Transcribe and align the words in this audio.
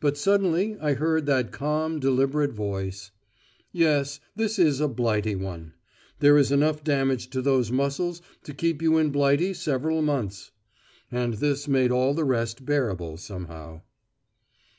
But 0.00 0.18
suddenly 0.18 0.76
I 0.82 0.92
heard 0.92 1.24
that 1.24 1.50
calm 1.50 1.98
deliberate 1.98 2.52
voice: 2.52 3.10
"Yes, 3.72 4.20
that 4.36 4.58
is 4.58 4.80
a 4.82 4.86
Blighty 4.86 5.34
one. 5.34 5.72
There 6.18 6.36
is 6.36 6.52
enough 6.52 6.84
damage 6.84 7.30
to 7.30 7.40
those 7.40 7.72
muscles 7.72 8.20
to 8.44 8.52
keep 8.52 8.82
you 8.82 8.98
in 8.98 9.08
Blighty 9.08 9.54
several 9.54 10.02
months." 10.02 10.50
And 11.10 11.32
this 11.40 11.66
made 11.68 11.90
all 11.90 12.12
the 12.12 12.24
rest 12.24 12.66
bearable 12.66 13.16
somehow. 13.16 13.80